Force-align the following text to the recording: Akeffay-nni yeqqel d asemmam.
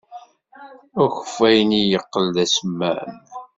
Akeffay-nni 1.03 1.81
yeqqel 1.83 2.25
d 2.35 2.37
asemmam. 2.43 3.11